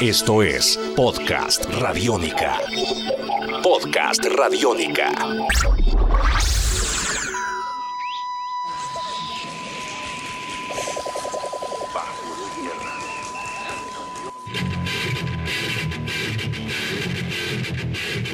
[0.00, 2.60] Esto es Podcast Radiónica.
[3.64, 5.10] Podcast Radiónica.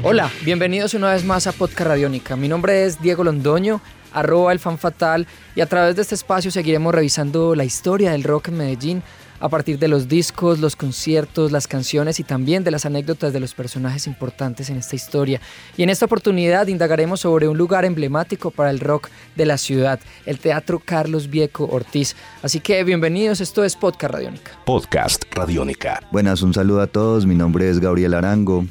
[0.02, 2.36] Hola, bienvenidos una vez más a Podcast Radiónica.
[2.36, 3.80] Mi nombre es Diego Londoño,
[4.12, 5.26] arroba el fan fatal,
[5.56, 9.02] y a través de este espacio seguiremos revisando la historia del rock en Medellín
[9.40, 13.40] a partir de los discos, los conciertos, las canciones y también de las anécdotas de
[13.40, 15.40] los personajes importantes en esta historia.
[15.76, 20.00] Y en esta oportunidad indagaremos sobre un lugar emblemático para el rock de la ciudad,
[20.26, 22.16] el Teatro Carlos Vieco Ortiz.
[22.42, 24.52] Así que bienvenidos, esto es Podcast Radiónica.
[24.64, 26.00] Podcast Radiónica.
[26.12, 28.64] Buenas, un saludo a todos, mi nombre es Gabriel Arango.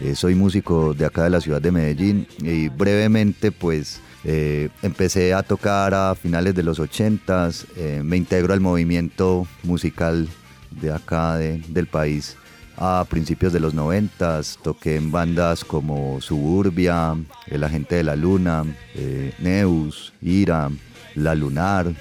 [0.00, 5.34] Eh, soy músico de acá de la ciudad de Medellín y brevemente pues eh, empecé
[5.34, 10.28] a tocar a finales de los 80 eh, me integro al movimiento musical
[10.70, 12.36] de acá del país
[12.76, 17.14] a principios de los 90 toqué en bandas como Suburbia,
[17.46, 18.64] El Agente de la Luna,
[19.38, 20.70] Neus, Ira,
[21.14, 21.92] La Lunar,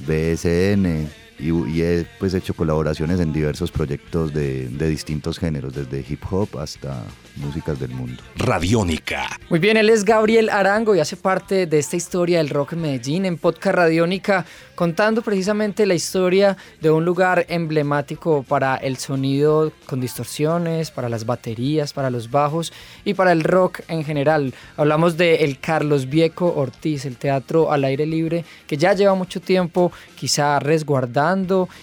[0.00, 1.08] BSN,
[1.44, 6.58] y, he pues hecho colaboraciones en diversos proyectos de, de, distintos géneros, desde hip hop
[6.58, 7.02] hasta
[7.36, 8.22] músicas del mundo.
[8.36, 9.38] Radiónica.
[9.50, 12.80] Muy bien, él es Gabriel Arango y hace parte de esta historia del rock en
[12.80, 19.72] Medellín en Podcast Radiónica, contando precisamente la historia de un lugar emblemático para el sonido
[19.86, 22.72] con distorsiones, para las baterías, para los bajos
[23.04, 24.54] y para el rock en general.
[24.76, 29.40] Hablamos de el Carlos Vieco Ortiz, el teatro al aire libre, que ya lleva mucho
[29.40, 30.58] tiempo quizá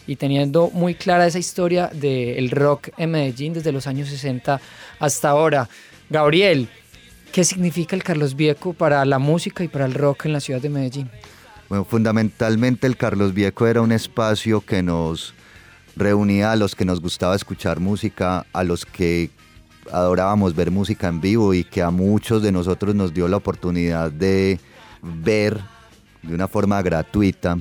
[0.08, 4.62] y teniendo muy clara esa historia del rock en Medellín desde los años 60
[5.00, 5.68] hasta ahora.
[6.10, 6.70] Gabriel,
[7.32, 10.62] ¿qué significa el Carlos Vieco para la música y para el rock en la ciudad
[10.62, 11.10] de Medellín?
[11.70, 15.34] Bueno, fundamentalmente el Carlos Vieco era un espacio que nos
[15.96, 19.30] reunía a los que nos gustaba escuchar música, a los que
[19.92, 24.12] adorábamos ver música en vivo y que a muchos de nosotros nos dio la oportunidad
[24.12, 24.60] de
[25.02, 25.60] ver
[26.22, 27.58] de una forma gratuita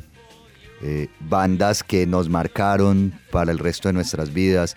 [0.83, 4.77] eh, bandas que nos marcaron para el resto de nuestras vidas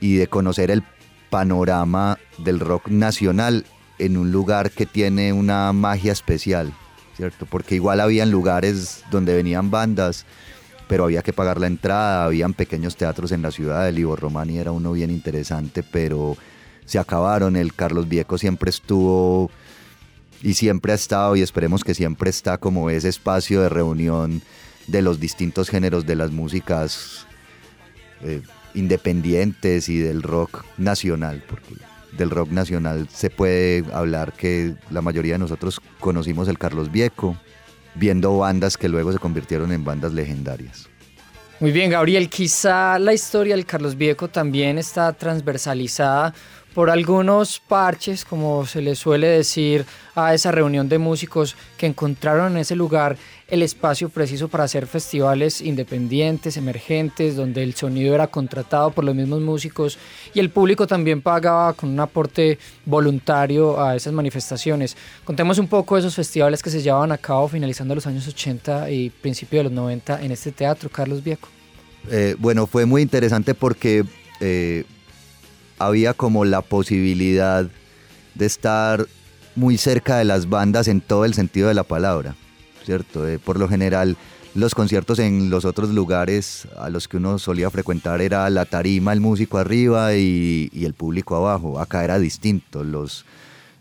[0.00, 0.82] y de conocer el
[1.30, 3.64] panorama del rock nacional
[3.98, 6.72] en un lugar que tiene una magia especial,
[7.16, 7.46] ¿cierto?
[7.46, 10.26] Porque igual habían lugares donde venían bandas,
[10.88, 14.58] pero había que pagar la entrada, habían pequeños teatros en la ciudad, el Ivo Romani
[14.58, 16.36] era uno bien interesante, pero
[16.84, 19.50] se acabaron, el Carlos Vieco siempre estuvo
[20.42, 24.42] y siempre ha estado y esperemos que siempre está como ese espacio de reunión
[24.86, 27.26] de los distintos géneros de las músicas.
[28.22, 28.42] Eh,
[28.74, 31.74] independientes y del rock nacional, porque
[32.12, 37.36] del rock nacional se puede hablar que la mayoría de nosotros conocimos el Carlos Vieco,
[37.94, 40.88] viendo bandas que luego se convirtieron en bandas legendarias.
[41.60, 46.34] Muy bien, Gabriel, quizá la historia del Carlos Vieco también está transversalizada
[46.74, 49.84] por algunos parches, como se le suele decir
[50.14, 53.16] a esa reunión de músicos que encontraron en ese lugar
[53.48, 59.14] el espacio preciso para hacer festivales independientes, emergentes, donde el sonido era contratado por los
[59.14, 59.98] mismos músicos
[60.32, 64.96] y el público también pagaba con un aporte voluntario a esas manifestaciones.
[65.24, 69.10] Contemos un poco esos festivales que se llevaban a cabo finalizando los años 80 y
[69.10, 71.48] principios de los 90 en este teatro, Carlos Vieco.
[72.10, 74.04] Eh, bueno, fue muy interesante porque...
[74.40, 74.84] Eh,
[75.86, 77.68] había como la posibilidad
[78.34, 79.06] de estar
[79.54, 82.34] muy cerca de las bandas en todo el sentido de la palabra,
[82.84, 83.28] ¿cierto?
[83.28, 84.16] Eh, por lo general,
[84.54, 89.12] los conciertos en los otros lugares a los que uno solía frecuentar era la tarima,
[89.12, 91.80] el músico arriba y, el público abajo.
[91.80, 93.24] Acá era distinto, los,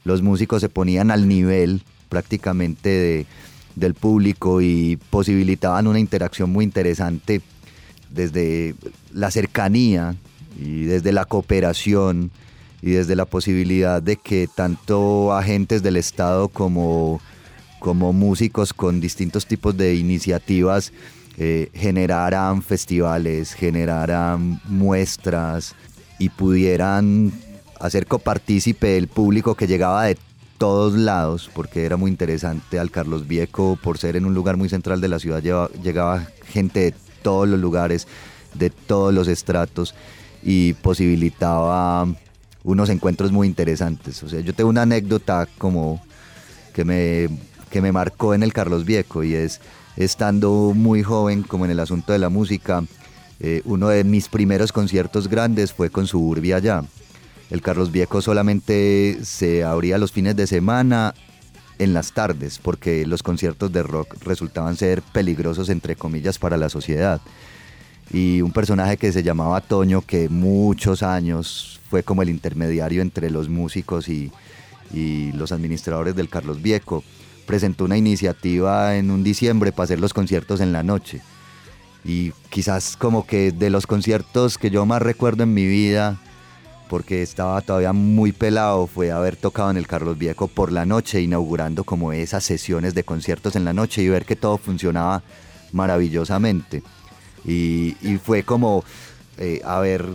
[0.04, 3.26] los músicos se ponían al nivel prácticamente
[3.76, 7.42] del público y posibilitaban una interacción muy interesante
[8.10, 8.76] desde
[9.14, 10.16] la cercanía
[10.58, 12.32] y desde la cooperación
[12.82, 17.22] y desde la posibilidad de que tanto agentes del Estado como,
[17.80, 20.92] como músicos con distintos tipos de iniciativas
[21.38, 25.76] eh, generaran festivales, generaran muestras
[26.20, 27.32] y pudieran
[27.80, 30.18] hacer copartícipe el público que llegaba de
[30.58, 34.70] todos lados, porque era muy interesante al Carlos Vieco, por ser en un lugar muy
[34.70, 35.42] central de la ciudad,
[35.82, 36.94] llegaba gente de
[37.24, 38.08] todos los lugares,
[38.54, 39.96] de todos los estratos
[40.44, 42.08] y posibilitaba
[42.64, 44.22] unos encuentros muy interesantes.
[44.24, 46.02] O sea, yo tengo una anécdota como
[46.74, 47.30] que me,
[47.70, 49.60] que me marcó en el Carlos Vieco y es
[49.98, 52.84] estando muy joven como en el asunto de la música,
[53.40, 56.84] eh, uno de mis primeros conciertos grandes fue con Suburbia allá.
[57.50, 61.14] El Carlos Vieco solamente se abría los fines de semana
[61.80, 66.70] en las tardes porque los conciertos de rock resultaban ser peligrosos entre comillas para la
[66.70, 67.20] sociedad.
[68.14, 73.30] Y un personaje que se llamaba Toño, que muchos años fue como el intermediario entre
[73.30, 74.32] los músicos y,
[75.34, 77.02] los administradores del Carlos Vieco,
[77.46, 81.22] presentó una iniciativa en un diciembre para hacer los conciertos en la noche.
[82.04, 86.20] Y quizás como que de los conciertos que yo más recuerdo en mi vida,
[86.90, 91.22] porque estaba todavía muy pelado, fue haber tocado en el Carlos Viejo por la noche,
[91.22, 95.24] inaugurando como esas sesiones de conciertos en la noche y ver que todo funcionaba
[95.72, 96.84] maravillosamente.
[97.46, 98.84] Y, fue como
[99.38, 100.06] eh, haber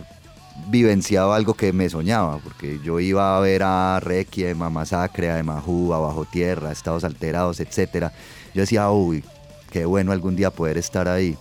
[0.69, 5.39] vivenciado algo que me soñaba, porque yo iba a ver a Requiem, a Masacre, a
[5.39, 8.11] Emajú, a Bajo Tierra, Estados Alterados, etc.
[8.53, 9.23] Yo decía, uy,
[9.71, 11.37] qué bueno algún día poder estar ahí.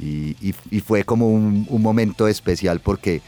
[0.00, 0.52] Y,
[0.86, 3.20] fue como un, momento especial porque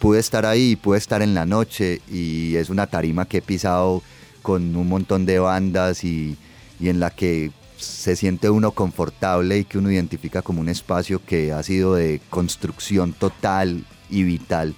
[0.00, 4.02] pude estar ahí, pude estar en la noche y es una tarima que he pisado
[4.42, 6.36] con un montón de bandas y
[6.80, 11.52] en la que se siente uno confortable y que uno identifica como un espacio que
[11.52, 14.74] ha sido de construcción total y vital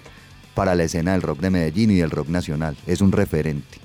[0.55, 2.77] para la escena del rock de Medellín y del rock nacional.
[2.87, 3.79] Es un referente.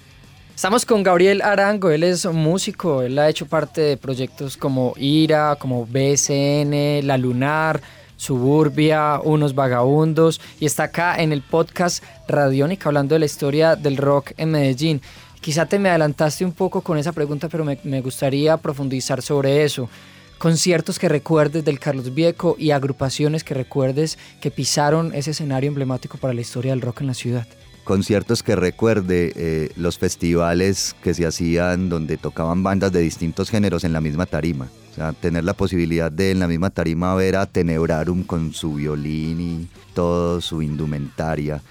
[0.56, 5.56] Estamos con Gabriel Arango, él es músico, él ha hecho parte de proyectos como IRA,
[5.56, 7.80] como BSN, La Lunar,
[8.16, 13.98] Suburbia, Unos Vagabundos y está acá en el podcast Radiónica hablando de la historia del
[13.98, 15.02] rock en Medellín.
[15.42, 19.90] Quizá te me adelantaste un poco con esa pregunta, pero me, gustaría profundizar sobre eso.
[20.38, 26.18] Conciertos que recuerdes del Carlos Vieco y agrupaciones que recuerdes que pisaron ese escenario emblemático
[26.18, 27.48] para la historia del rock en la ciudad
[27.88, 33.86] conciertos que recuerde, eh, los festivales que se hacían donde tocaban bandas de distintos géneros
[33.86, 34.68] en la misma tarima.
[34.92, 38.74] O sea, tener la posibilidad de en la misma tarima ver a Tenebrarum con su
[38.74, 41.62] violín y todo su indumentaria,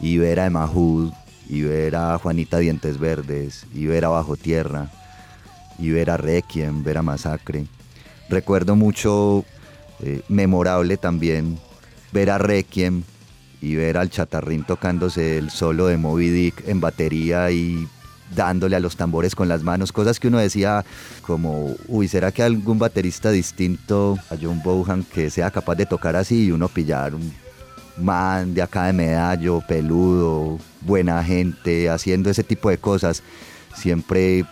[0.00, 1.12] y ver a Emahud
[1.48, 4.90] y ver a Juanita Dientes Verdes, y ver a Bajo Tierra,
[5.78, 7.66] y ver a Requiem, ver a Masacre.
[8.28, 9.44] Recuerdo mucho,
[10.00, 11.58] eh, memorable también,
[12.12, 13.02] ver a Requiem
[13.60, 17.88] y ver al chatarrín tocándose el solo de Moby Dick en batería y
[18.34, 20.84] dándole a los tambores con las manos, cosas que uno decía
[21.22, 26.16] como, uy, ¿será que algún baterista distinto a John Bohan que sea capaz de tocar
[26.16, 27.32] así y uno pillar un
[27.96, 33.22] man de acá de medallo, peludo, buena gente, haciendo ese tipo de cosas,
[33.74, 34.44] siempre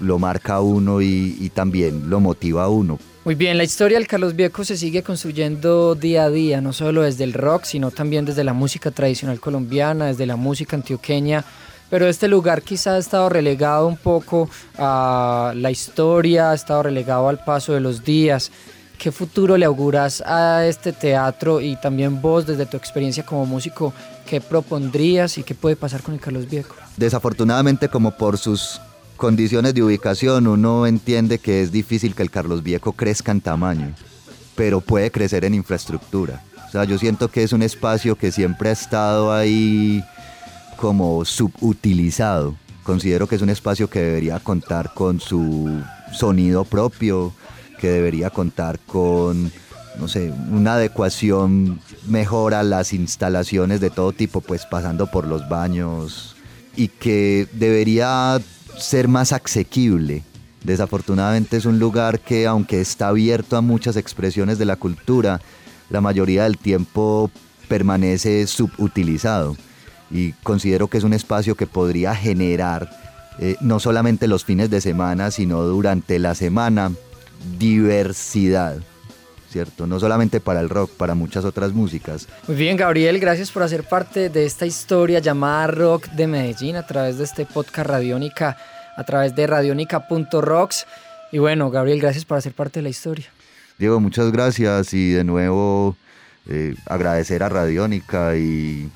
[0.00, 2.98] lo marca uno y, también lo motiva a uno.
[3.24, 7.02] Muy bien, la historia del Carlos Viejo se sigue construyendo día a día, no solo
[7.02, 11.44] desde el rock, sino también desde la música tradicional colombiana, desde la música antioqueña,
[11.90, 14.48] pero este lugar quizá ha estado relegado un poco
[14.78, 18.50] a la historia, ha estado relegado al paso de los días.
[19.00, 23.94] ¿Qué futuro le auguras a este teatro y también vos desde tu experiencia como músico,
[24.26, 26.74] qué propondrías y qué puede pasar con el Carlos Viejo?
[26.98, 28.78] Desafortunadamente como por sus
[29.16, 33.94] condiciones de ubicación uno entiende que es difícil que el Carlos Viejo crezca en tamaño,
[34.54, 36.44] pero puede crecer en infraestructura.
[36.68, 40.04] O sea, yo siento que es un espacio que siempre ha estado ahí
[40.76, 42.54] como subutilizado.
[42.82, 45.70] Considero que es un espacio que debería contar con su
[46.12, 47.32] sonido propio,
[47.80, 49.50] que debería contar con,
[49.98, 55.48] no sé, una adecuación mejor a las instalaciones de todo tipo, pues pasando por los
[55.48, 56.36] baños
[56.76, 58.40] y que debería
[58.78, 60.22] ser más asequible.
[60.62, 65.40] Desafortunadamente es un lugar que aunque está abierto a muchas expresiones de la cultura,
[65.88, 67.30] la mayoría del tiempo
[67.66, 69.56] permanece subutilizado
[70.10, 72.90] y considero que es un espacio que podría generar
[73.38, 76.92] eh, no solamente los fines de semana, sino durante la semana
[77.58, 78.76] diversidad,
[79.50, 79.86] ¿cierto?
[79.86, 82.28] No solamente para el rock, para muchas otras músicas.
[82.46, 86.86] Muy bien, Gabriel, gracias por hacer parte de esta historia llamada Rock de Medellín a
[86.86, 88.56] través de este podcast Radiónica,
[88.96, 90.86] a través de radionica.rocks.
[91.32, 93.26] Y bueno, Gabriel, gracias por hacer parte de la historia.
[93.78, 95.96] Diego, muchas gracias y de nuevo
[96.48, 98.90] eh, agradecer a Radiónica y,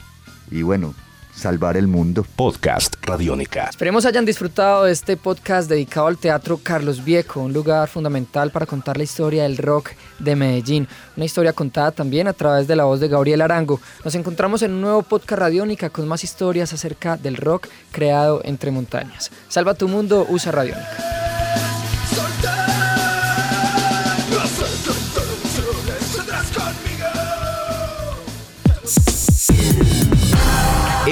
[0.50, 0.94] y bueno,
[1.34, 2.24] salvar el mundo.
[2.36, 3.68] Podcast Radiónica.
[3.70, 8.66] Esperemos hayan disfrutado de este podcast dedicado al Teatro Carlos Viejo, un lugar fundamental para
[8.66, 10.88] contar la historia del rock de Medellín.
[11.16, 13.80] Una historia contada también a través de la voz de Gabriel Arango.
[14.04, 18.70] Nos encontramos en un nuevo podcast Radiónica con más historias acerca del rock creado entre
[18.70, 19.30] montañas.
[19.48, 21.13] Salva tu mundo, usa Radiónica.